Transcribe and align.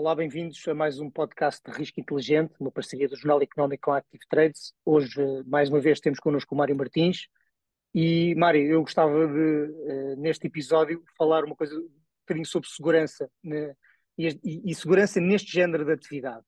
Olá, 0.00 0.14
bem-vindos 0.14 0.66
a 0.66 0.72
mais 0.72 0.98
um 0.98 1.10
podcast 1.10 1.60
de 1.62 1.76
Risco 1.76 2.00
Inteligente, 2.00 2.54
uma 2.58 2.70
parceria 2.70 3.06
do 3.06 3.14
Jornal 3.16 3.42
Económico 3.42 3.82
com 3.82 3.92
a 3.92 3.98
Active 3.98 4.24
Trades. 4.30 4.72
Hoje, 4.82 5.20
mais 5.44 5.68
uma 5.68 5.78
vez, 5.78 6.00
temos 6.00 6.18
connosco 6.18 6.54
o 6.54 6.56
Mário 6.56 6.74
Martins. 6.74 7.28
E, 7.94 8.34
Mário, 8.34 8.62
eu 8.62 8.80
gostava 8.80 9.26
de, 9.26 9.74
eh, 9.90 10.16
neste 10.16 10.46
episódio, 10.46 11.04
falar 11.18 11.44
uma 11.44 11.54
coisa, 11.54 11.76
um 11.78 11.90
bocadinho 12.20 12.46
sobre 12.46 12.70
segurança 12.70 13.30
né, 13.44 13.76
e, 14.16 14.70
e, 14.70 14.74
segurança 14.74 15.20
neste 15.20 15.52
género 15.52 15.84
de 15.84 15.92
atividade. 15.92 16.46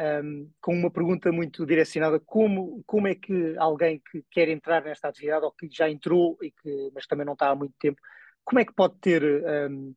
Um, 0.00 0.50
com 0.58 0.72
uma 0.72 0.90
pergunta 0.90 1.30
muito 1.30 1.66
direcionada: 1.66 2.18
como, 2.18 2.82
como 2.86 3.08
é 3.08 3.14
que 3.14 3.54
alguém 3.58 4.00
que 4.10 4.24
quer 4.30 4.48
entrar 4.48 4.82
nesta 4.82 5.08
atividade, 5.08 5.44
ou 5.44 5.52
que 5.52 5.68
já 5.70 5.90
entrou, 5.90 6.38
e 6.40 6.50
que, 6.50 6.90
mas 6.94 7.06
também 7.06 7.26
não 7.26 7.34
está 7.34 7.50
há 7.50 7.54
muito 7.54 7.74
tempo, 7.78 8.00
como 8.42 8.58
é 8.58 8.64
que 8.64 8.72
pode 8.72 8.96
ter 9.00 9.22
um, 9.70 9.94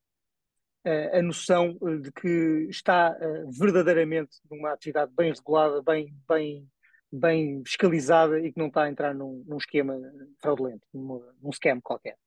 a 0.85 1.21
noção 1.21 1.77
eh, 1.83 1.97
de 1.97 2.11
que 2.11 2.67
está 2.69 3.17
eh, 3.20 3.45
verdadeiramente 3.49 4.37
numa 4.49 4.71
atividade 4.71 5.11
bem 5.15 5.33
regulada, 5.33 5.81
bem, 5.81 6.15
bem, 6.27 6.67
bem 7.11 7.61
fiscalizada 7.65 8.39
e 8.39 8.51
que 8.51 8.59
não 8.59 8.67
está 8.67 8.84
a 8.84 8.89
entrar 8.89 9.13
num, 9.13 9.43
num 9.45 9.57
esquema 9.57 9.99
fraudulento, 10.39 10.85
num, 10.93 11.21
num 11.41 11.51
scam 11.51 11.81
qualquer. 11.81 12.17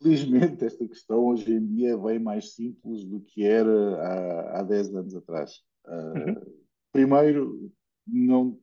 Felizmente, 0.00 0.64
esta 0.64 0.86
questão 0.86 1.26
hoje 1.26 1.52
em 1.52 1.66
dia 1.66 1.92
é 1.92 1.96
bem 1.96 2.18
mais 2.18 2.54
simples 2.54 3.04
do 3.04 3.20
que 3.20 3.44
era 3.44 3.96
há, 3.96 4.60
há 4.60 4.62
10 4.62 4.94
anos 4.94 5.14
atrás. 5.16 5.62
Uh, 5.86 6.18
uhum. 6.18 6.54
Primeiro, 6.92 7.72
não, 8.06 8.60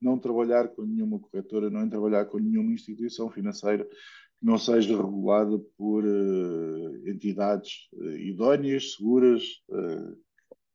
não 0.00 0.18
trabalhar 0.18 0.68
com 0.68 0.82
nenhuma 0.82 1.20
corretora, 1.20 1.70
não 1.70 1.88
trabalhar 1.88 2.24
com 2.24 2.38
nenhuma 2.38 2.72
instituição 2.72 3.30
financeira 3.30 3.86
não 4.44 4.58
seja 4.58 4.94
regulada 4.94 5.58
por 5.74 6.04
uh, 6.04 7.08
entidades 7.08 7.88
uh, 7.94 8.10
idóneas, 8.18 8.92
seguras 8.92 9.42
uh, 9.70 10.16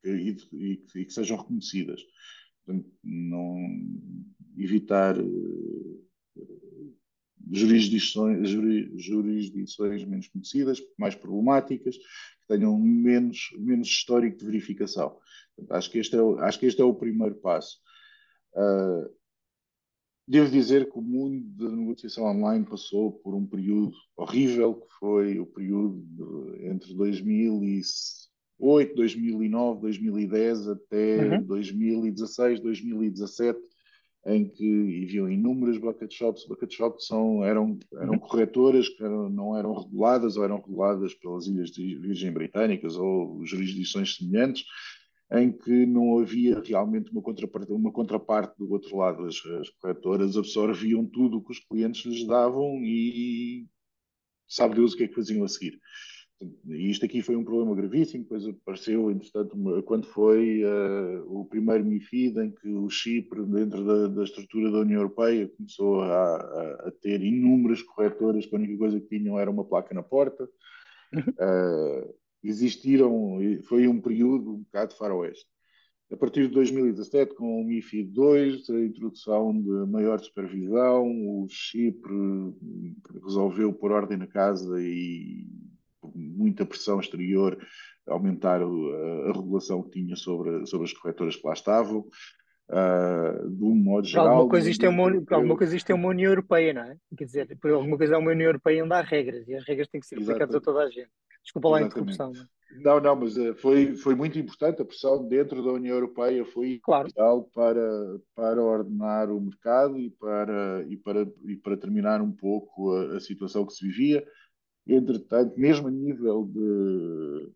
e, 0.04 0.36
e, 0.52 0.84
e, 0.96 1.06
que 1.06 1.14
sejam 1.14 1.38
reconhecidas. 1.38 2.02
Portanto, 2.66 2.90
não 3.04 3.58
evitar 4.58 5.16
jurisdições, 7.52 8.50
jurisdições 8.96 10.04
menos 10.04 10.28
conhecidas, 10.30 10.82
mais 10.98 11.14
problemáticas, 11.14 11.96
que 11.96 12.48
tenham 12.48 12.78
menos, 12.80 13.50
menos 13.60 13.88
histórico 13.88 14.38
de 14.38 14.46
verificação. 14.46 15.16
Portanto, 15.56 15.78
acho, 15.78 15.92
que 15.92 16.00
este 16.00 16.16
é, 16.16 16.22
o, 16.22 16.40
acho 16.40 16.60
que 16.60 16.66
este 16.66 16.82
é 16.82 16.86
o 16.86 16.96
primeiro 16.96 17.36
passo. 17.36 17.78
Uh, 18.56 19.19
Devo 20.30 20.52
dizer 20.52 20.92
que 20.92 21.00
o 21.00 21.02
mundo 21.02 21.44
da 21.58 21.76
negociação 21.76 22.26
online 22.26 22.64
passou 22.64 23.12
por 23.12 23.34
um 23.34 23.48
período 23.48 23.98
horrível, 24.16 24.76
que 24.76 24.86
foi 25.00 25.40
o 25.40 25.48
período 25.48 26.56
entre 26.62 26.94
2008, 26.94 28.96
2009, 28.96 29.82
2010 29.82 30.68
até 30.68 31.38
uhum. 31.38 31.42
2016, 31.42 32.60
2017, 32.60 33.60
em 34.28 34.48
que 34.48 35.04
haviam 35.04 35.32
inúmeras 35.32 35.80
bucket 35.80 36.14
shops. 36.14 36.46
Bucket 36.46 36.76
shops 36.76 37.08
são, 37.08 37.44
eram, 37.44 37.80
eram 37.92 38.14
uhum. 38.14 38.20
corretoras 38.20 38.88
que 38.88 39.04
eram, 39.04 39.32
não 39.32 39.58
eram 39.58 39.74
reguladas 39.74 40.38
ou 40.38 40.44
eram 40.44 40.58
reguladas 40.58 41.16
pelas 41.16 41.48
Ilhas 41.48 41.72
de 41.72 41.96
Virgem 41.96 42.32
Britânicas 42.32 42.96
ou 42.96 43.44
jurisdições 43.48 44.16
semelhantes 44.16 44.64
em 45.32 45.52
que 45.52 45.86
não 45.86 46.20
havia 46.20 46.60
realmente 46.60 47.12
uma 47.12 47.22
contraparte, 47.22 47.72
uma 47.72 47.92
contraparte 47.92 48.58
do 48.58 48.72
outro 48.72 48.98
lado. 48.98 49.26
As, 49.26 49.36
as 49.62 49.70
corretoras 49.70 50.36
absorviam 50.36 51.06
tudo 51.06 51.38
o 51.38 51.44
que 51.44 51.52
os 51.52 51.60
clientes 51.60 52.06
lhes 52.06 52.26
davam 52.26 52.80
e 52.84 53.68
sabe 54.48 54.76
Deus 54.76 54.94
o 54.94 54.98
que 54.98 55.04
é 55.04 55.08
que 55.08 55.14
faziam 55.14 55.44
a 55.44 55.48
seguir. 55.48 55.80
E 56.68 56.90
isto 56.90 57.06
aqui 57.06 57.22
foi 57.22 57.36
um 57.36 57.44
problema 57.44 57.76
gravíssimo, 57.76 58.24
depois 58.24 58.48
apareceu, 58.48 59.12
entretanto, 59.12 59.58
quando 59.84 60.08
foi 60.08 60.64
uh, 60.64 61.40
o 61.40 61.46
primeiro 61.46 61.84
MIFID, 61.84 62.40
em 62.40 62.52
que 62.52 62.70
o 62.70 62.90
Chipre, 62.90 63.44
dentro 63.46 63.86
da, 63.86 64.08
da 64.08 64.24
estrutura 64.24 64.72
da 64.72 64.80
União 64.80 65.02
Europeia, 65.02 65.52
começou 65.58 66.02
a, 66.02 66.38
a, 66.38 66.88
a, 66.88 66.92
ter 67.02 67.22
inúmeras 67.22 67.82
corretoras 67.82 68.46
que 68.46 68.56
a 68.56 68.58
única 68.58 68.78
coisa 68.78 69.02
que 69.02 69.18
tinham 69.18 69.38
era 69.38 69.52
uma 69.52 69.66
placa 69.66 69.94
na 69.94 70.02
porta. 70.02 70.50
Uh, 71.14 72.16
existiram, 72.44 73.38
foi 73.64 73.88
um 73.88 74.00
período 74.00 74.56
um 74.56 74.60
bocado 74.60 74.96
faroeste. 74.96 75.46
A 76.12 76.18
partir 76.18 76.48
de 76.48 76.54
2017, 76.56 77.36
com 77.36 77.62
o 77.62 77.64
MIFID 77.64 78.20
II, 78.20 78.64
a 78.70 78.86
introdução 78.86 79.62
de 79.62 79.92
maior 79.92 80.20
supervisão, 80.20 81.06
o 81.06 81.48
Chipre 81.48 82.12
resolveu 83.24 83.72
pôr 83.72 83.92
ordem 83.92 84.18
na 84.18 84.26
casa 84.26 84.82
e, 84.82 85.46
por 86.02 86.12
muita 86.16 86.66
pressão 86.66 87.00
exterior, 87.00 87.56
aumentar 88.08 88.60
a, 88.60 88.66
a 88.66 89.34
regulação 89.34 89.84
que 89.84 89.92
tinha 89.92 90.16
sobre, 90.16 90.66
sobre 90.66 90.88
as 90.88 90.94
corretoras 90.94 91.36
que 91.36 91.46
lá 91.46 91.54
estavam. 91.54 92.08
Uh, 92.70 93.50
de 93.50 93.64
um 93.64 93.74
modo 93.74 94.06
geral. 94.06 94.28
Alguma 94.28 94.50
coisa, 94.50 94.70
isto 94.70 94.86
é 94.86 94.90
uma, 94.90 95.12
alguma 95.32 95.58
coisa 95.58 95.76
isto 95.76 95.90
é 95.90 95.96
uma 95.96 96.10
União 96.10 96.30
Europeia, 96.30 96.72
não 96.72 96.84
é? 96.84 96.96
Quer 97.18 97.26
dizer, 97.26 97.58
por 97.60 97.72
alguma 97.72 97.98
coisa 97.98 98.14
é 98.14 98.18
uma 98.18 98.30
União 98.30 98.48
Europeia 98.48 98.84
onde 98.84 98.94
há 98.94 99.02
regras 99.02 99.48
e 99.48 99.56
as 99.56 99.66
regras 99.66 99.88
têm 99.88 100.00
que 100.00 100.06
ser 100.06 100.18
aplicadas 100.22 100.56
a 100.56 100.62
toda 100.62 100.82
a 100.82 100.90
gente. 100.90 101.10
Desculpa 101.44 101.70
lá 101.70 101.80
a 101.80 101.82
interrupção. 101.82 102.32
Não, 102.32 102.84
não, 102.84 103.02
não 103.02 103.16
mas 103.16 103.36
uh, 103.38 103.56
foi, 103.56 103.96
foi 103.96 104.14
muito 104.14 104.38
importante. 104.38 104.84
A 104.84 104.86
pressão 104.86 105.28
dentro 105.28 105.64
da 105.64 105.72
União 105.72 105.96
Europeia 105.96 106.46
foi 106.46 106.80
claro. 106.84 107.10
para, 107.56 108.20
para 108.36 108.64
ordenar 108.64 109.32
o 109.32 109.42
mercado 109.42 109.98
e 109.98 110.12
para, 110.12 110.86
e 110.88 110.96
para, 110.96 111.28
e 111.48 111.56
para 111.56 111.78
terminar 111.78 112.22
um 112.22 112.32
pouco 112.32 112.94
a, 112.94 113.18
a 113.18 113.20
situação 113.20 113.66
que 113.66 113.74
se 113.74 113.88
vivia. 113.88 114.24
Entretanto, 114.88 115.60
mesmo 115.60 115.88
a 115.88 115.92
nível 115.92 116.46
de, 116.46 117.52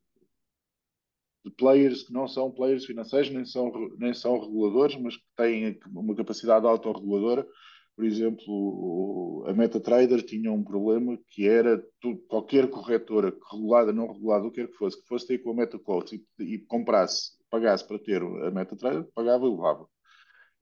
de 1.43 1.51
players 1.51 2.03
que 2.03 2.13
não 2.13 2.27
são 2.27 2.51
players 2.51 2.85
financeiros, 2.85 3.29
nem 3.29 3.45
são, 3.45 3.71
nem 3.97 4.13
são 4.13 4.39
reguladores, 4.39 4.95
mas 4.97 5.17
que 5.17 5.23
têm 5.35 5.79
uma 5.87 6.15
capacidade 6.15 6.65
autorreguladora. 6.65 7.45
Por 7.95 8.05
exemplo, 8.05 9.45
a 9.47 9.53
MetaTrader 9.53 10.23
tinha 10.23 10.51
um 10.51 10.63
problema 10.63 11.19
que 11.29 11.47
era 11.47 11.83
qualquer 12.27 12.67
corretora, 12.69 13.35
regulada, 13.51 13.93
não 13.93 14.11
regulada, 14.11 14.47
o 14.47 14.51
que 14.51 14.61
quer 14.61 14.67
que 14.67 14.77
fosse, 14.77 14.99
que 14.99 15.07
fosse 15.07 15.27
ter 15.27 15.37
com 15.39 15.51
a 15.51 15.55
MetaQuotes 15.55 16.19
e, 16.39 16.43
e 16.43 16.59
comprasse, 16.59 17.37
pagasse 17.51 17.87
para 17.87 17.99
ter 17.99 18.21
a 18.21 18.49
MetaTrader, 18.49 19.05
pagava 19.13 19.45
e 19.45 19.49
levava. 19.49 19.87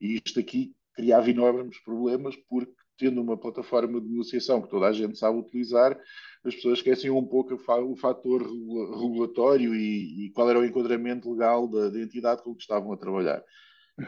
E 0.01 0.15
isto 0.25 0.39
aqui 0.39 0.73
criava 0.93 1.29
enormes 1.29 1.81
problemas 1.83 2.35
porque 2.49 2.73
tendo 3.01 3.19
uma 3.19 3.35
plataforma 3.35 3.99
de 3.99 4.07
negociação 4.07 4.61
que 4.61 4.69
toda 4.69 4.85
a 4.85 4.93
gente 4.93 5.17
sabe 5.17 5.39
utilizar, 5.39 5.99
as 6.45 6.53
pessoas 6.53 6.77
esquecem 6.77 7.09
um 7.09 7.25
pouco 7.25 7.55
o 7.55 7.95
fator 7.95 8.43
regulatório 8.43 9.73
e, 9.73 10.25
e 10.25 10.29
qual 10.29 10.47
era 10.47 10.59
o 10.59 10.65
enquadramento 10.65 11.31
legal 11.31 11.67
da, 11.67 11.89
da, 11.89 11.99
entidade 11.99 12.43
com 12.43 12.53
que 12.53 12.61
estavam 12.61 12.93
a 12.93 12.97
trabalhar. 12.97 13.43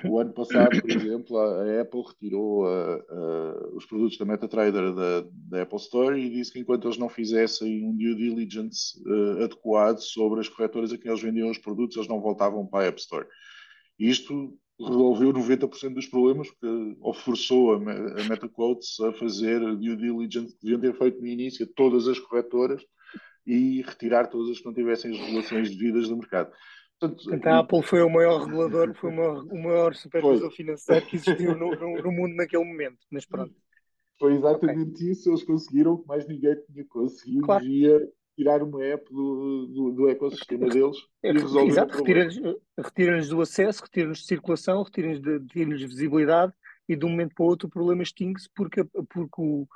O 0.06 0.20
ano 0.20 0.32
passado, 0.32 0.80
por 0.80 0.90
exemplo, 0.90 1.38
a, 1.38 1.82
Apple 1.82 2.04
retirou 2.08 2.68
a, 2.68 2.96
a, 2.96 3.70
os 3.74 3.86
produtos 3.86 4.18
da 4.18 4.26
MetaTrader 4.26 4.94
da, 4.94 5.26
da, 5.32 5.62
Apple 5.64 5.78
Store 5.78 6.20
e 6.20 6.30
disse 6.30 6.54
que 6.54 6.60
enquanto 6.60 6.88
eles 6.88 6.98
não 6.98 7.10
fizessem 7.10 7.84
um 7.84 7.96
due 7.96 8.16
diligence 8.16 9.02
uh, 9.08 9.44
adequado 9.44 10.00
sobre 10.00 10.40
as 10.40 10.50
corretoras 10.50 10.94
a 10.94 10.98
quem 10.98 11.12
eles 11.12 11.22
vendiam 11.22 11.50
os 11.50 11.58
produtos, 11.58 11.98
eles 11.98 12.08
não 12.08 12.22
voltavam 12.22 12.66
para 12.66 12.86
a 12.86 12.88
App 12.88 13.00
Store. 13.00 13.28
Isto 14.00 14.56
resolveu 14.80 15.32
90% 15.34 15.94
dos 15.94 16.08
problemas, 16.08 16.50
porque 16.50 16.98
ou 17.00 17.14
forçou 17.14 17.74
a, 17.74 17.80
MetaQuotes 17.80 19.00
a 19.00 19.14
fazer 19.14 19.60
due 19.78 19.96
diligence 19.96 20.56
que 20.56 20.64
deviam 20.64 20.82
ter 20.82 20.98
feito 20.98 21.22
no 21.22 21.28
início 21.28 21.68
todas 21.68 22.08
as 22.08 22.20
corretoras 22.20 22.84
e 23.46 23.82
retirar 23.82 24.28
todas 24.28 24.52
as 24.52 24.60
que 24.60 24.66
não 24.66 24.74
tivessem 24.74 25.12
as 25.12 25.20
regulações 25.20 25.70
devidas 25.70 26.08
do 26.08 26.18
mercado. 26.18 26.52
Portanto, 27.00 27.48
a 27.48 27.60
Apple 27.60 27.84
foi 27.84 28.02
o 28.02 28.10
maior 28.10 28.46
regulador, 28.46 28.94
foi 28.96 29.10
o 29.10 29.16
maior, 29.16 29.44
o 29.44 29.64
maior 29.64 29.96
supervisor 29.96 30.48
foi. 30.48 30.56
financeiro 30.56 31.06
que 31.06 31.18
existiu 31.18 31.58
no, 31.58 31.72
no, 31.76 32.02
no, 32.02 32.12
mundo 32.12 32.36
naquele 32.36 32.64
momento, 32.64 33.00
mas 33.12 33.26
pronto. 33.26 33.54
Foi 34.18 34.34
exatamente 34.34 34.94
okay. 34.94 35.12
isso, 35.12 35.30
eles 35.30 35.44
conseguiram 35.44 35.98
que 35.98 36.08
mais 36.08 36.26
ninguém 36.28 36.56
tinha 36.66 36.86
conseguido 36.86 37.42
claro. 37.42 37.64
via 37.64 38.00
tirar 38.36 38.64
uma 38.64 38.84
app 38.84 39.06
do, 39.14 39.68
do, 39.68 39.92
do 39.92 40.10
ecossistema 40.10 40.68
deles 40.68 40.98
é, 41.22 41.30
e 41.30 41.34
resolver 41.34 41.70
Exato, 41.70 41.98
retira-lhes 41.98 42.36
retira 42.78 43.26
do 43.28 43.42
acesso, 43.42 43.84
retira-lhes 43.84 44.20
de 44.20 44.26
circulação, 44.26 44.84
retira-lhes 44.84 45.22
de, 45.22 45.38
retira 45.38 45.78
de 45.78 45.88
visibilidade 45.88 46.54
e 46.88 46.96
de 46.96 47.06
um 47.06 47.10
momento 47.10 47.36
para 47.36 47.44
o 47.44 47.48
outro 47.48 47.68
o 47.68 47.72
problema 47.72 48.04
extingue-se 48.04 48.50
porque, 48.56 48.84
porque 48.84 49.42
o, 49.42 49.68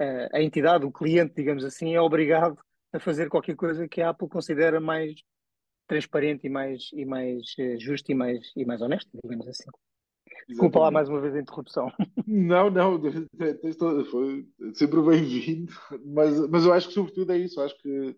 a, 0.00 0.38
a 0.38 0.42
entidade, 0.42 0.84
o 0.84 0.92
cliente, 0.92 1.34
digamos 1.36 1.64
assim, 1.64 1.94
é 1.94 2.00
obrigado 2.00 2.58
a 2.92 2.98
fazer 2.98 3.28
qualquer 3.28 3.56
coisa 3.56 3.86
que 3.88 4.00
a 4.00 4.10
Apple 4.10 4.28
considera 4.28 4.80
mais 4.80 5.14
transparente 5.86 6.46
e 6.46 6.50
mais, 6.50 6.90
e 6.92 7.04
mais 7.04 7.54
uh, 7.58 7.78
justo 7.78 8.10
e 8.10 8.14
mais, 8.14 8.52
e 8.56 8.64
mais 8.64 8.80
honesto, 8.82 9.10
digamos 9.22 9.46
assim. 9.48 9.70
Desculpa 10.48 10.78
lá 10.78 10.90
mais 10.90 11.08
uma 11.08 11.20
vez 11.20 11.34
a 11.34 11.40
interrupção. 11.40 11.92
Não, 12.26 12.70
não, 12.70 13.00
foi 14.10 14.46
sempre 14.74 15.02
bem-vindo, 15.02 15.72
mas, 16.04 16.48
mas 16.48 16.64
eu 16.64 16.72
acho 16.72 16.88
que 16.88 16.94
sobretudo 16.94 17.32
é 17.32 17.38
isso, 17.38 17.60
acho 17.60 17.76
que 17.78 18.16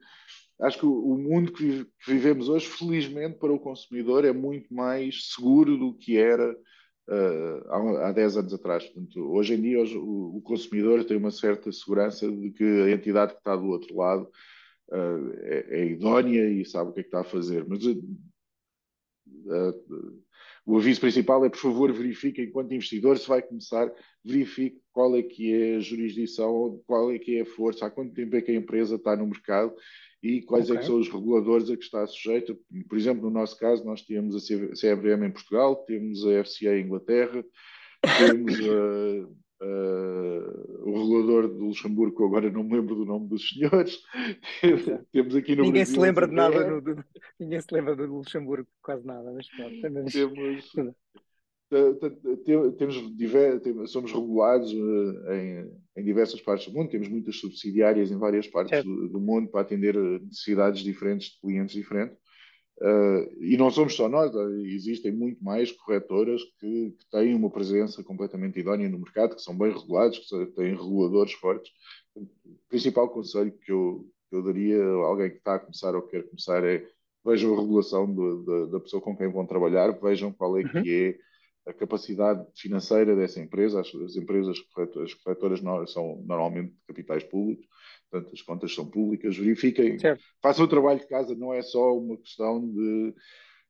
acho 0.60 0.78
que 0.78 0.86
o 0.86 1.16
mundo 1.16 1.52
que 1.52 1.86
vivemos 2.06 2.48
hoje, 2.48 2.66
felizmente 2.66 3.38
para 3.38 3.52
o 3.52 3.60
consumidor, 3.60 4.24
é 4.24 4.32
muito 4.32 4.72
mais 4.74 5.32
seguro 5.32 5.76
do 5.76 5.94
que 5.94 6.18
era 6.18 6.52
uh, 6.52 7.68
há, 7.68 8.08
há 8.08 8.12
10 8.12 8.38
anos 8.38 8.54
atrás. 8.54 8.84
Portanto, 8.84 9.20
hoje 9.30 9.54
em 9.54 9.60
dia 9.60 9.80
hoje, 9.80 9.96
o, 9.96 10.36
o, 10.36 10.42
consumidor 10.42 11.04
tem 11.04 11.16
uma 11.16 11.30
certa 11.30 11.70
segurança 11.72 12.30
de 12.30 12.50
que 12.50 12.64
a 12.64 12.90
entidade 12.90 13.32
que 13.32 13.38
está 13.38 13.54
do 13.56 13.66
outro 13.66 13.96
lado 13.96 14.28
uh, 14.90 15.32
é, 15.42 15.80
é, 15.80 15.86
idónea 15.86 16.48
e 16.50 16.64
sabe 16.64 16.90
o 16.90 16.92
que 16.92 17.00
é 17.00 17.02
que 17.02 17.08
está 17.08 17.20
a 17.20 17.24
fazer. 17.24 17.64
Mas 17.68 17.80
uh, 19.48 20.22
o 20.68 20.76
aviso 20.76 21.00
principal 21.00 21.42
é, 21.46 21.48
por 21.48 21.58
favor, 21.58 21.90
verifique, 21.92 22.42
enquanto 22.42 22.74
investidor, 22.74 23.18
se 23.18 23.26
vai 23.26 23.40
começar, 23.40 23.90
verifique 24.22 24.78
qual 24.92 25.16
é 25.16 25.22
que 25.22 25.50
é 25.50 25.76
a 25.76 25.80
jurisdição, 25.80 26.82
qual 26.86 27.10
é 27.10 27.18
que 27.18 27.38
é 27.38 27.40
a 27.40 27.46
força, 27.46 27.86
há 27.86 27.90
quanto 27.90 28.12
tempo 28.12 28.36
é 28.36 28.42
que 28.42 28.50
a 28.50 28.54
empresa 28.54 28.96
está 28.96 29.16
no 29.16 29.26
mercado 29.26 29.74
e 30.22 30.42
quais 30.42 30.66
okay. 30.66 30.76
é 30.76 30.80
que 30.80 30.86
são 30.86 31.00
os 31.00 31.08
reguladores 31.08 31.70
a 31.70 31.76
que 31.76 31.84
está 31.84 32.06
sujeita. 32.06 32.54
Por 32.86 32.98
exemplo, 32.98 33.22
no 33.22 33.30
nosso 33.30 33.56
caso, 33.58 33.82
nós 33.84 34.02
temos 34.02 34.36
a 34.36 34.40
CBM 34.40 35.26
em 35.26 35.32
Portugal, 35.32 35.76
temos 35.86 36.26
a 36.26 36.44
FCA 36.44 36.76
em 36.76 36.84
Inglaterra, 36.84 37.42
temos 38.18 38.54
a, 38.60 39.28
a, 39.60 40.78
o 40.84 40.92
regulador 40.92 41.48
de 41.48 41.60
Luxemburgo, 41.60 42.24
agora 42.24 42.50
não 42.50 42.64
me 42.64 42.76
lembro 42.76 42.94
do 42.94 43.04
nome 43.04 43.28
dos 43.28 43.48
senhores. 43.48 43.98
temos 45.12 45.36
aqui 45.36 45.56
no 45.56 45.62
ninguém 45.64 45.82
Brasil, 45.82 45.94
se 45.94 46.00
lembra 46.00 46.28
de 46.28 46.34
nada, 46.34 46.70
no, 46.70 46.80
do, 46.80 47.04
ninguém 47.38 47.60
se 47.60 47.74
lembra 47.74 47.96
do 47.96 48.06
Luxemburgo, 48.06 48.68
quase 48.82 49.04
nada, 49.06 49.32
mas 49.32 49.48
pronto. 49.48 49.80
Temos, 50.10 50.72
temos, 52.78 53.16
temos, 53.62 53.92
somos 53.92 54.12
regulados 54.12 54.72
eh, 54.72 55.66
em, 55.96 56.00
em, 56.00 56.04
diversas 56.04 56.40
partes 56.40 56.66
do 56.68 56.72
mundo, 56.72 56.90
temos 56.90 57.08
muitas 57.08 57.36
subsidiárias 57.36 58.10
em 58.10 58.18
várias 58.18 58.46
partes 58.46 58.82
do, 58.82 59.08
do, 59.08 59.20
mundo 59.20 59.50
para 59.50 59.60
atender 59.60 59.94
necessidades 60.20 60.82
diferentes 60.82 61.30
de 61.30 61.40
clientes 61.40 61.74
diferentes. 61.74 62.16
Uh, 62.80 63.42
e 63.42 63.56
não 63.56 63.70
somos 63.70 63.96
só 63.96 64.08
nós, 64.08 64.32
existem 64.66 65.10
muito 65.10 65.42
mais 65.42 65.72
corretoras 65.72 66.40
que, 66.60 66.94
que, 66.96 67.10
têm 67.10 67.34
uma 67.34 67.50
presença 67.50 68.04
completamente 68.04 68.60
idónea 68.60 68.88
no 68.88 69.00
mercado, 69.00 69.34
que 69.34 69.42
são 69.42 69.56
bem 69.56 69.72
regulados, 69.72 70.18
que 70.20 70.46
têm 70.52 70.76
reguladores 70.76 71.32
fortes. 71.32 71.72
O 72.14 72.28
principal 72.68 73.08
conselho 73.08 73.50
que 73.50 73.72
eu, 73.72 74.08
que 74.30 74.36
eu 74.36 74.44
daria 74.44 74.80
a 74.80 75.06
alguém 75.06 75.30
que 75.30 75.38
está 75.38 75.56
a 75.56 75.58
começar 75.58 75.94
ou 75.94 76.02
quer 76.02 76.22
começar 76.28 76.62
é 76.64 76.86
vejam 77.24 77.54
a 77.54 77.60
regulação 77.60 78.12
do, 78.12 78.44
da, 78.44 78.66
da 78.72 78.80
pessoa 78.80 79.02
com 79.02 79.16
quem 79.16 79.28
vão 79.28 79.44
trabalhar, 79.44 79.90
vejam 80.00 80.32
qual 80.32 80.56
é 80.56 80.62
que 80.62 80.78
uhum. 80.78 80.84
é 80.86 81.27
a 81.68 81.72
capacidade 81.74 82.44
financeira 82.56 83.14
dessa 83.14 83.40
empresa. 83.40 83.80
As, 83.80 83.94
as 83.94 84.16
empresas 84.16 84.58
corretoras, 84.60 85.10
as 85.10 85.14
corretoras 85.14 85.60
são 85.92 86.22
normalmente 86.26 86.74
capitais 86.86 87.22
públicos, 87.24 87.66
portanto 88.10 88.32
as 88.32 88.42
contas 88.42 88.74
são 88.74 88.86
públicas. 88.88 89.36
Verifiquem, 89.36 89.98
certo. 89.98 90.24
façam 90.42 90.64
o 90.64 90.68
trabalho 90.68 91.00
de 91.00 91.06
casa, 91.06 91.34
não 91.34 91.52
é 91.52 91.62
só 91.62 91.96
uma 91.96 92.16
questão 92.16 92.66
de 92.66 93.14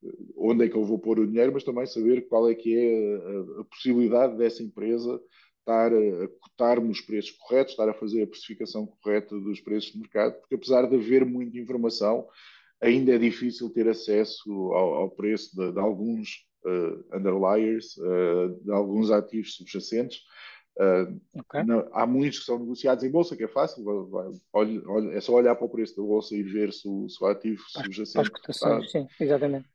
eh, 0.05 0.09
onde 0.37 0.65
é 0.65 0.69
que 0.69 0.77
eu 0.77 0.85
vou 0.85 0.99
pôr 0.99 1.19
o 1.19 1.27
dinheiro, 1.27 1.53
mas 1.53 1.65
também 1.65 1.87
saber 1.87 2.29
qual 2.29 2.49
é 2.49 2.55
que 2.55 2.77
é 2.77 3.17
a, 3.17 3.61
a 3.61 3.65
possibilidade 3.65 4.39
dessa 4.39 4.63
empresa 4.63 5.21
estar 5.61 5.93
a, 5.93 6.25
a 6.25 6.29
cotar-me 6.41 6.91
os 6.91 7.01
preços 7.01 7.33
corretos, 7.33 7.73
estar 7.73 7.89
a 7.89 7.95
fazer 7.95 8.23
a 8.23 8.27
precificação 8.27 8.87
correta 8.87 9.39
dos 9.39 9.61
preços 9.61 9.93
de 9.93 9.99
mercado, 9.99 10.41
porque 10.41 10.55
apesar 10.55 10.89
de 10.89 10.97
haver 10.97 11.27
muita 11.27 11.59
informação, 11.59 12.27
ainda 12.81 13.13
é 13.15 13.19
difícil 13.19 13.69
ter 13.71 13.89
acesso 13.89 14.51
ao, 14.73 14.95
ao 14.95 15.11
preço 15.11 15.55
de, 15.55 15.73
de 15.73 15.79
alguns 15.79 16.48
underliers, 17.13 17.97
uh, 17.97 18.61
de 18.63 18.71
alguns 18.71 19.11
ativos 19.11 19.55
subjacentes. 19.55 20.21
Uh, 20.79 21.21
okay. 21.41 21.65
não, 21.65 21.89
há 21.93 22.07
muitos 22.07 22.39
que 22.39 22.45
são 22.45 22.59
negociados 22.59 23.03
em 23.03 23.11
bolsa, 23.11 23.37
que 23.37 23.43
é 23.43 23.49
fácil, 23.49 23.85
vai, 24.09 24.29
olha, 24.53 25.11
é 25.13 25.21
só 25.21 25.33
olhar 25.33 25.57
para 25.57 25.67
o 25.67 25.71
preço 25.71 25.97
da 25.97 26.03
bolsa 26.03 26.37
e 26.37 26.43
ver 26.43 26.73
se 26.73 26.89
o, 26.89 27.09
se 27.09 27.23
o 27.23 27.27
ativo 27.27 27.61
as, 27.61 27.83
subjacente 27.83 28.21
as 28.21 28.29
cotações, 28.29 28.85
está, 28.85 28.99
sim, 29.01 29.09
exatamente. 29.25 29.69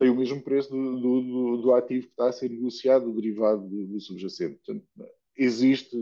tem 0.00 0.10
o 0.10 0.16
mesmo 0.16 0.42
preço 0.42 0.68
do, 0.70 1.00
do, 1.00 1.20
do, 1.20 1.56
do, 1.62 1.74
ativo 1.74 2.06
que 2.06 2.12
está 2.12 2.28
a 2.28 2.32
ser 2.32 2.50
negociado, 2.50 3.08
o 3.08 3.14
derivado 3.14 3.68
do, 3.68 3.86
do 3.86 4.00
subjacente. 4.00 4.56
Portanto, 4.56 4.84
existe, 5.36 5.96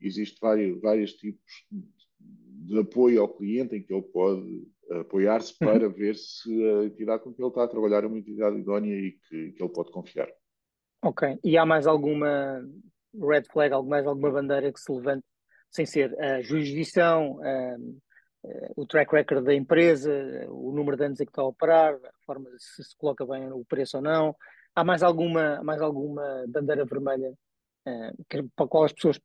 existe 0.00 0.38
vários, 0.40 0.80
vários 0.80 1.12
tipos 1.12 1.66
de 1.70 2.78
apoio 2.78 3.20
ao 3.20 3.28
cliente 3.28 3.76
em 3.76 3.82
que 3.82 3.92
ele 3.92 4.02
pode 4.02 4.66
apoiar-se 5.00 5.56
para 5.58 5.88
ver 5.88 6.14
se 6.16 6.50
a 6.66 6.84
entidade 6.84 7.22
com 7.22 7.32
que 7.32 7.40
ele 7.40 7.48
está 7.48 7.64
a 7.64 7.68
trabalhar 7.68 8.04
é 8.04 8.06
uma 8.06 8.18
entidade 8.18 8.58
idónea 8.58 8.94
e 8.94 9.12
que, 9.12 9.52
que 9.52 9.62
ele 9.62 9.72
pode 9.72 9.90
confiar. 9.90 10.28
Ok. 11.02 11.38
E 11.44 11.58
há 11.58 11.66
mais 11.66 11.86
alguma 11.86 12.62
red 13.14 13.44
flag, 13.52 13.74
mais 13.86 14.06
alguma 14.06 14.30
bandeira 14.30 14.72
que 14.72 14.80
se 14.80 14.90
levante, 14.90 15.24
sem 15.70 15.84
ser 15.84 16.18
a 16.20 16.40
jurisdição, 16.40 17.38
o 18.76 18.86
track 18.86 19.12
record 19.12 19.44
da 19.44 19.54
empresa, 19.54 20.12
o 20.48 20.72
número 20.72 20.96
de 20.96 21.04
anos 21.04 21.20
em 21.20 21.24
que 21.24 21.30
está 21.30 21.42
a 21.42 21.46
operar, 21.46 21.94
a 21.94 22.24
forma 22.24 22.48
se 22.58 22.84
se 22.84 22.96
coloca 22.96 23.24
bem 23.26 23.50
o 23.52 23.64
preço 23.64 23.98
ou 23.98 24.02
não? 24.02 24.36
Há 24.74 24.84
mais 24.84 25.02
alguma, 25.02 25.62
mais 25.62 25.80
alguma 25.80 26.44
bandeira 26.48 26.84
vermelha 26.84 27.32
uh, 27.86 28.24
que, 28.28 28.42
para 28.54 28.66
a 28.66 28.68
qual 28.68 28.84
as 28.84 28.92
pessoas 28.92 29.20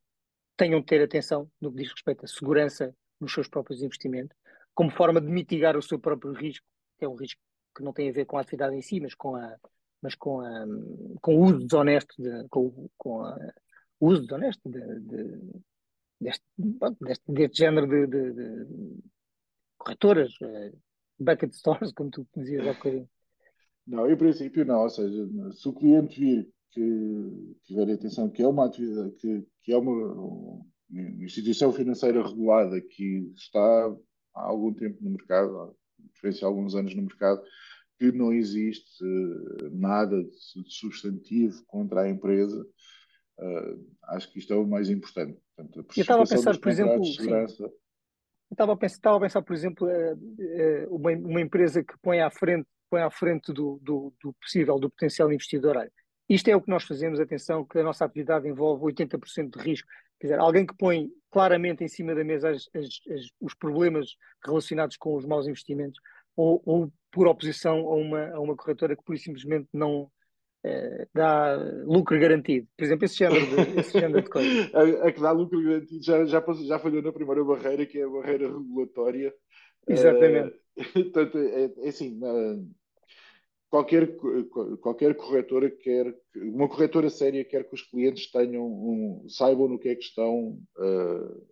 tenham 0.56 0.80
de 0.80 0.86
ter 0.86 1.02
atenção 1.02 1.50
no 1.60 1.72
que 1.72 1.82
diz 1.82 1.92
respeito 1.92 2.26
à 2.26 2.28
segurança 2.28 2.96
nos 3.20 3.34
seus 3.34 3.48
próprios 3.48 3.82
investimentos? 3.82 4.38
Como 4.80 4.92
forma 4.92 5.20
de 5.20 5.28
mitigar 5.28 5.76
o 5.76 5.82
seu 5.82 6.00
próprio 6.00 6.32
risco, 6.32 6.66
que 6.98 7.04
é 7.04 7.10
um 7.10 7.16
risco 7.16 7.42
que 7.76 7.84
não 7.84 7.92
tem 7.92 8.08
a 8.10 8.14
ver 8.14 8.24
com 8.24 8.38
a 8.38 8.40
atividade 8.40 8.74
em 8.74 8.82
si, 8.82 9.02
mas 9.02 9.14
com 9.14 9.36
a 9.36 9.58
mas 10.02 10.16
com, 10.16 10.40
a, 10.40 10.66
com 11.22 11.36
o 11.36 11.44
uso 11.44 11.60
desonesto 11.68 12.16
de, 12.18 12.48
com, 12.48 12.90
com 12.98 13.26
a, 13.26 13.38
o 14.00 14.08
uso 14.08 14.22
desonesto 14.22 14.70
de, 14.70 14.80
de, 15.02 15.52
deste, 16.22 16.46
deste, 17.02 17.24
deste 17.28 17.58
género 17.58 17.86
de, 17.86 18.08
de, 18.08 18.32
de 18.32 19.00
corretoras, 19.78 20.32
uh, 20.40 20.78
bucket 21.20 21.52
stores, 21.52 21.92
como 21.92 22.10
tu 22.10 22.26
dizias 22.38 22.66
há 22.66 22.72
bocadinho. 22.72 23.10
Não, 23.86 24.10
em 24.10 24.16
princípio 24.16 24.64
não, 24.64 24.84
ou 24.84 24.90
seja, 24.90 25.28
se 25.52 25.68
o 25.68 25.74
cliente 25.74 26.18
vir 26.18 26.50
que 26.72 27.58
tiver 27.66 27.92
atenção 27.92 28.30
que 28.30 28.42
é 28.42 28.48
uma 28.48 28.68
atividade, 28.68 29.12
que, 29.18 29.46
que 29.62 29.74
é 29.74 29.78
uma, 29.78 29.92
uma 29.92 30.66
instituição 31.26 31.74
financeira 31.74 32.26
regulada 32.26 32.80
que 32.80 33.30
está 33.36 33.94
há 34.34 34.42
algum 34.42 34.74
tempo 34.74 34.98
no 35.02 35.12
mercado, 35.12 35.76
há 36.24 36.46
alguns 36.46 36.76
anos 36.76 36.96
no 36.96 37.04
mercado, 37.04 37.42
que 38.00 38.12
não 38.12 38.32
existe 38.32 39.04
uh, 39.04 39.70
nada 39.72 40.24
de, 40.24 40.32
substantivo 40.70 41.62
contra 41.68 42.02
a 42.02 42.10
empresa. 42.10 42.66
Uh, 43.38 43.88
acho 44.04 44.32
que 44.32 44.40
isto 44.40 44.54
é 44.54 44.56
o 44.56 44.66
mais 44.66 44.90
importante. 44.90 45.38
Portanto, 45.56 45.86
eu 45.96 46.02
estava 46.02 46.24
a 46.24 46.28
pensar, 46.28 46.58
por 46.58 46.70
exemplo, 46.70 47.06
segurança... 47.06 47.64
eu 47.64 47.74
estava 48.52 48.74
a, 48.74 48.78
pensar, 48.78 48.96
estava 48.96 49.18
a 49.18 49.20
pensar, 49.20 49.42
por 49.42 49.54
exemplo, 49.54 49.88
uma, 50.90 51.12
uma, 51.12 51.42
empresa 51.42 51.84
que 51.84 51.94
põe 52.02 52.22
à 52.22 52.30
frente, 52.32 52.68
põe 52.90 53.02
à 53.02 53.12
frente 53.12 53.52
do, 53.52 53.80
do, 53.82 54.14
do 54.22 54.34
possível, 54.42 54.80
do 54.80 54.90
potencial 54.90 55.32
investidor. 55.32 55.90
Isto 56.30 56.50
é 56.50 56.56
o 56.56 56.62
que 56.62 56.70
nós 56.70 56.84
fazemos, 56.84 57.20
atenção, 57.20 57.66
que 57.66 57.80
a 57.80 57.84
nossa 57.84 58.06
atividade 58.06 58.48
envolve 58.48 58.84
80% 58.86 59.58
de 59.58 59.64
risco. 59.64 59.90
Dizer, 60.22 60.40
alguém 60.40 60.66
que 60.66 60.76
põe 60.76 61.10
claramente 61.32 61.84
em 61.84 61.88
cima 61.88 62.14
da 62.14 62.24
mesa 62.24 62.50
as, 62.50 62.68
as, 62.76 62.86
as, 63.12 63.26
os 63.40 63.54
problemas 63.54 64.16
relacionados 64.46 64.98
com 64.98 65.16
os 65.16 65.26
maus 65.26 65.48
investimentos, 65.48 66.00
ou, 66.36 66.62
ou, 66.66 66.92
por 67.12 67.28
oposição 67.28 67.80
a 67.88 67.96
uma, 67.96 68.30
a 68.32 68.40
uma 68.40 68.56
corretora 68.56 68.96
que, 68.96 69.04
por 69.04 69.18
simplesmente, 69.18 69.68
não 69.74 70.10
eh, 70.64 71.08
dá 71.14 71.56
lucro 71.86 72.20
garantido. 72.20 72.68
Por 72.78 72.84
exemplo, 72.84 73.06
esse 73.06 73.18
género 73.18 73.46
de, 73.46 73.80
esse 73.80 74.00
género 74.00 74.22
de 74.22 74.30
coisa. 74.30 74.50
a, 74.78 75.08
a, 75.08 75.12
que 75.12 75.22
dá 75.22 75.32
lucro 75.32 75.62
garantido 75.64 76.04
já, 76.04 76.26
já, 76.26 76.44
já 76.68 76.80
falhou 76.80 77.02
na 77.02 77.12
primeira 77.12 77.44
barreira, 77.44 77.86
que 77.86 78.00
é 78.00 78.04
a 78.04 78.10
barreira 78.10 78.48
regulatória. 78.48 79.34
Exatamente. 79.88 80.56
Uh, 80.78 80.84
portanto, 80.94 81.38
é, 81.38 81.72
é 81.78 81.88
assim. 81.88 82.20
Uh, 82.22 82.70
qualquer, 83.70 84.16
qualquer 84.82 85.16
corretora 85.16 85.70
quer, 85.70 86.14
uma 86.36 86.68
corretora 86.68 87.10
séria 87.10 87.46
quer 87.46 87.68
que 87.68 87.76
os 87.76 87.84
clientes 87.84 88.32
tenham 88.32 88.66
um, 88.66 89.26
saibam 89.30 89.68
no 89.68 89.80
que 89.80 89.90
é 89.90 89.96
que 89.96 90.04
estão 90.04 90.60
uh, 90.78 91.48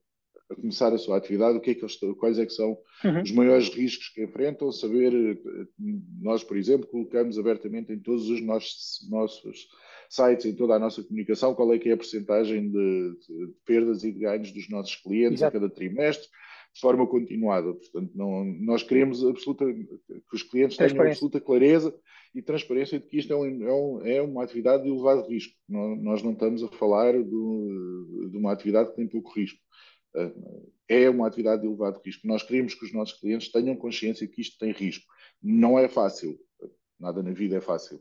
a 0.50 0.56
começar 0.56 0.94
a 0.94 0.98
sua 0.98 1.18
atividade, 1.18 1.58
o 1.58 1.62
que 1.62 1.72
é 1.72 1.76
que 1.76 1.86
estão, 1.86 2.14
quais 2.16 2.40
é 2.40 2.46
que 2.46 2.54
são 2.54 2.78
uhum. 3.04 3.22
os 3.22 3.32
maiores 3.32 3.70
riscos 3.70 4.10
que 4.10 4.24
enfrentam, 4.24 4.72
saber, 4.72 5.14
nós, 6.22 6.44
por 6.44 6.58
exemplo, 6.58 6.88
colocamos 6.88 7.38
abertamente 7.38 7.92
em 7.92 8.00
todos 8.00 8.30
os 8.30 8.42
nossos, 8.42 9.08
nossos 9.10 9.68
sites, 10.10 10.46
em 10.46 10.56
toda 10.56 10.76
a 10.76 10.80
nossa 10.80 11.04
comunicação, 11.04 11.54
qual 11.54 11.74
é 11.74 11.78
que 11.78 11.90
é 11.90 11.94
a 11.94 11.98
percentagem 11.98 12.72
de, 12.72 13.12
de 13.28 13.54
perdas 13.66 14.04
e 14.04 14.12
de 14.12 14.20
ganhos 14.20 14.52
dos 14.52 14.70
nossos 14.70 14.96
clientes 14.96 15.42
Exato. 15.42 15.58
a 15.58 15.60
cada 15.60 15.74
trimestre, 15.74 16.28
de 16.78 16.82
forma 16.82 17.08
continuada. 17.08 17.74
Portanto, 17.74 18.12
não, 18.14 18.46
nós 18.46 18.84
queremos 18.84 19.26
absoluta, 19.26 19.66
que 19.66 20.36
os 20.36 20.44
clientes 20.44 20.78
tenham 20.78 21.02
absoluta 21.02 21.42
clareza 21.42 21.94
e 22.36 22.42
transparência 22.42 23.00
de 23.00 23.08
que 23.08 23.18
isto 23.18 23.34
é, 23.34 23.36
um, 23.36 23.68
é, 23.68 23.74
um, 23.74 24.02
é 24.06 24.22
uma 24.22 24.44
atividade 24.44 24.84
de 24.84 24.90
elevado 24.90 25.28
risco. 25.28 25.56
nós 25.68 26.22
não 26.22 26.34
estamos 26.34 26.62
a 26.62 26.68
falar 26.68 27.14
de, 27.14 27.24
de 28.30 28.38
uma 28.38 28.52
atividade 28.52 28.92
que 28.92 28.96
tem 28.96 29.08
pouco 29.08 29.34
risco. 29.34 29.60
Eh, 30.16 30.34
é 30.88 31.10
uma 31.10 31.28
atividade 31.28 31.64
de 31.64 31.68
elevado 31.68 32.00
risco. 32.06 32.28
Nós 32.28 32.44
queremos 32.44 32.76
que 32.76 32.86
os 32.86 32.94
nossos 32.94 33.20
clientes 33.20 33.52
tenham 33.52 33.76
consciência 33.76 34.28
que 34.28 34.42
isto 34.42 34.60
tem 34.60 34.72
risco. 34.72 35.06
Não 35.42 35.80
é 35.80 35.88
fácil. 35.88 36.40
Nada 37.00 37.24
na 37.24 37.32
vida 37.32 37.58
é 37.58 37.62
fácil. 37.62 38.00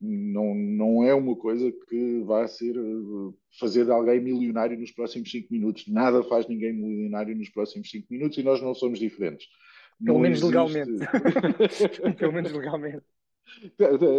Não, 0.00 0.54
não 0.54 1.04
é 1.04 1.14
uma 1.14 1.34
coisa 1.36 1.72
que 1.88 2.22
vai 2.24 2.46
ser 2.48 2.76
eh, 2.76 3.32
fazer 3.58 3.86
de 3.86 3.90
alguém 3.90 4.20
milionário 4.20 4.78
nos 4.78 4.90
próximos 4.90 5.30
cinco 5.30 5.48
minutos. 5.50 5.86
Nada 5.88 6.22
faz 6.24 6.46
ninguém 6.46 6.72
milionário 6.72 7.34
nos 7.34 7.48
próximos 7.48 7.90
cinco 7.90 8.06
minutos 8.10 8.36
e 8.36 8.42
nós 8.42 8.60
não 8.60 8.74
somos 8.74 8.98
diferentes. 8.98 9.46
Pelo 10.04 10.18
não 10.18 10.20
menos 10.20 10.38
existe... 10.38 10.54
legalmente. 10.54 10.92
Pelo 12.18 12.32
menos 12.32 12.52
legalmente. 12.52 13.04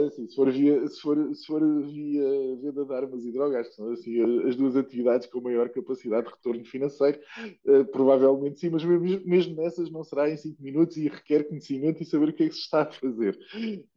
Assim, 0.08 0.28
se, 0.28 0.36
for 0.36 0.50
via, 0.52 0.88
se, 0.88 1.02
for, 1.02 1.36
se 1.36 1.46
for 1.46 1.62
via 1.84 2.56
venda 2.62 2.86
de 2.86 2.94
armas 2.94 3.26
e 3.26 3.32
drogas, 3.32 3.76
são 3.76 3.92
assim, 3.92 4.20
as 4.48 4.56
duas 4.56 4.76
atividades 4.76 5.28
com 5.28 5.42
maior 5.42 5.70
capacidade 5.70 6.28
de 6.28 6.34
retorno 6.34 6.64
financeiro, 6.66 7.20
uh, 7.66 7.86
provavelmente 7.92 8.60
sim, 8.60 8.70
mas 8.70 8.84
mesmo, 8.84 9.28
mesmo 9.28 9.56
nessas 9.56 9.92
não 9.92 10.04
será 10.04 10.30
em 10.30 10.38
5 10.38 10.64
minutos 10.64 10.98
e 10.98 11.10
requer 11.10 11.44
conhecimento 11.44 12.02
e 12.02 12.06
saber 12.06 12.30
o 12.30 12.34
que 12.34 12.44
é 12.44 12.48
que 12.48 12.56
se 12.56 12.62
está 12.62 12.84
a 12.84 12.92
fazer. 12.92 13.38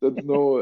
Portanto, 0.00 0.26
não, 0.26 0.58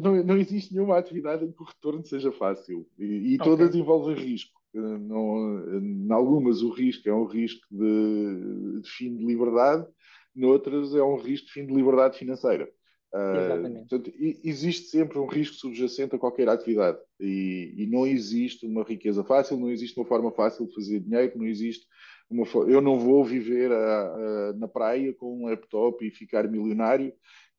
não, 0.00 0.22
não 0.24 0.36
existe 0.36 0.74
nenhuma 0.74 0.98
atividade 0.98 1.44
em 1.44 1.52
que 1.52 1.62
o 1.62 1.66
retorno 1.66 2.04
seja 2.04 2.32
fácil 2.32 2.86
e, 2.98 3.34
e 3.34 3.38
todas 3.38 3.68
okay. 3.68 3.80
envolvem 3.80 4.16
risco. 4.16 4.60
Não, 4.74 5.78
em 5.78 6.10
algumas 6.10 6.62
o 6.62 6.70
risco 6.70 7.06
é 7.08 7.14
um 7.14 7.26
risco 7.26 7.66
de, 7.70 8.80
de 8.80 8.90
fim 8.90 9.14
de 9.14 9.24
liberdade, 9.24 9.86
noutras 10.34 10.94
é 10.94 11.02
um 11.02 11.16
risco 11.16 11.48
de 11.48 11.52
fim 11.52 11.66
de 11.66 11.74
liberdade 11.74 12.18
financeira. 12.18 12.68
Uh, 13.14 13.76
portanto, 13.80 14.10
existe 14.42 14.86
sempre 14.86 15.18
um 15.18 15.26
risco 15.26 15.56
subjacente 15.56 16.16
a 16.16 16.18
qualquer 16.18 16.48
atividade 16.48 16.96
e, 17.20 17.74
e, 17.76 17.86
não 17.86 18.06
existe 18.06 18.64
uma 18.64 18.82
riqueza 18.82 19.22
fácil, 19.22 19.58
não 19.58 19.70
existe 19.70 20.00
uma 20.00 20.06
forma 20.06 20.32
fácil 20.32 20.66
de 20.66 20.74
fazer 20.74 20.98
dinheiro, 21.00 21.36
não 21.36 21.44
existe 21.44 21.86
uma 22.30 22.46
eu 22.66 22.80
não 22.80 22.98
vou 22.98 23.22
viver 23.22 23.70
a, 23.70 23.76
a, 23.76 24.52
na 24.54 24.66
praia 24.66 25.12
com 25.12 25.42
um 25.42 25.46
laptop 25.46 26.02
e 26.02 26.10
ficar 26.10 26.48
milionário. 26.48 27.12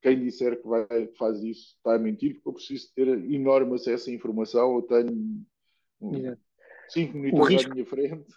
Quem 0.04 0.20
disser 0.20 0.60
que 0.60 0.68
vai, 0.68 0.86
faz 1.18 1.42
isso 1.42 1.74
está 1.76 1.94
a 1.94 1.98
mentir, 1.98 2.34
porque 2.34 2.48
eu 2.48 2.52
preciso 2.52 2.92
ter 2.94 3.08
enorme 3.08 3.74
acesso 3.74 4.10
à 4.10 4.12
informação. 4.12 4.76
Eu 4.76 4.82
tenho 4.82 5.46
Exato 6.12 6.44
cinco 6.88 7.16
monitores 7.16 7.48
risco, 7.48 7.70
à 7.70 7.74
minha 7.74 7.86
frente. 7.86 8.34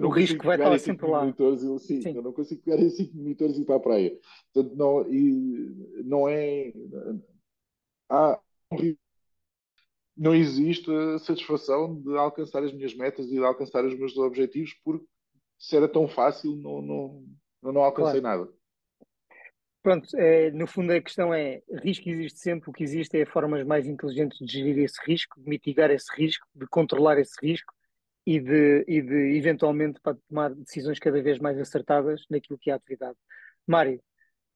Não 0.00 0.08
o 0.08 0.12
risco 0.12 0.44
vai 0.44 0.56
estar 0.56 0.78
sempre 0.78 1.06
lá. 1.06 1.20
Monitores, 1.20 1.62
eu, 1.62 1.78
sim, 1.78 2.00
sim. 2.00 2.14
Eu 2.14 2.22
não 2.22 2.32
consigo 2.32 2.62
pegar 2.62 2.80
em 2.80 2.90
cinco 2.90 3.16
monitores 3.16 3.56
e 3.56 3.62
ir 3.62 3.64
para 3.64 3.76
a 3.76 3.80
praia. 3.80 4.18
Portanto, 4.52 4.76
não, 4.76 5.12
e, 5.12 6.02
não 6.04 6.28
é. 6.28 6.72
Há 8.08 8.40
um 8.70 8.76
risco. 8.76 9.00
Não 10.14 10.34
existe 10.34 10.90
a 10.90 11.18
satisfação 11.18 11.98
de 11.98 12.16
alcançar 12.16 12.62
as 12.62 12.72
minhas 12.72 12.94
metas 12.94 13.26
e 13.26 13.30
de 13.30 13.44
alcançar 13.44 13.84
os 13.84 13.98
meus 13.98 14.16
objetivos, 14.18 14.74
porque 14.84 15.06
se 15.58 15.74
era 15.74 15.88
tão 15.88 16.06
fácil, 16.06 16.54
não, 16.56 16.82
não, 16.82 17.24
não, 17.62 17.82
alcancei 17.82 18.20
claro. 18.20 18.38
nada. 18.40 18.52
Pronto, 19.82 20.16
é, 20.16 20.50
no 20.52 20.66
fundo 20.66 20.92
a 20.92 21.00
questão 21.00 21.34
é, 21.34 21.60
risco 21.82 22.08
existe 22.08 22.38
sempre, 22.38 22.70
o 22.70 22.72
que 22.72 22.84
existe 22.84 23.20
é 23.20 23.26
formas 23.26 23.64
mais 23.64 23.86
inteligentes 23.86 24.38
de 24.38 24.52
gerir 24.52 24.78
esse 24.78 25.00
risco, 25.04 25.40
de 25.40 25.48
mitigar 25.48 25.90
esse 25.90 26.06
risco, 26.14 26.46
de 26.54 26.66
controlar 26.68 27.18
esse 27.18 27.34
risco 27.44 27.72
e 28.24 28.38
de, 28.38 28.84
e 28.86 29.02
de 29.02 29.36
eventualmente 29.36 30.00
para 30.00 30.16
tomar 30.28 30.54
decisões 30.54 31.00
cada 31.00 31.20
vez 31.20 31.40
mais 31.40 31.58
acertadas 31.58 32.24
naquilo 32.30 32.58
que 32.58 32.70
é 32.70 32.74
a 32.74 32.76
atividade. 32.76 33.16
Mário, 33.66 34.00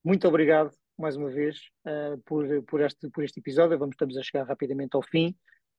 muito 0.04 0.28
obrigado 0.28 0.70
mais 0.96 1.16
uma 1.16 1.28
vez 1.28 1.58
uh, 1.84 2.16
por, 2.24 2.46
por, 2.62 2.80
este, 2.80 3.10
por 3.10 3.24
este 3.24 3.40
episódio, 3.40 3.78
vamos 3.78 3.94
estamos 3.94 4.16
a 4.16 4.22
chegar 4.22 4.46
rapidamente 4.46 4.94
ao 4.94 5.02
fim. 5.02 5.34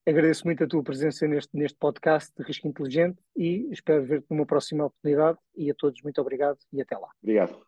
Agradeço 0.06 0.44
muito 0.44 0.62
a 0.62 0.66
tua 0.66 0.82
presença 0.82 1.26
neste, 1.26 1.56
neste 1.56 1.78
podcast 1.78 2.32
de 2.36 2.42
Risco 2.42 2.68
Inteligente 2.68 3.18
e 3.34 3.68
espero 3.72 4.04
ver-te 4.04 4.26
numa 4.30 4.46
próxima 4.46 4.84
oportunidade 4.84 5.38
e 5.56 5.70
a 5.70 5.74
todos 5.74 6.02
muito 6.02 6.20
obrigado 6.20 6.58
e 6.72 6.80
até 6.80 6.96
lá. 6.96 7.08
Obrigado. 7.22 7.67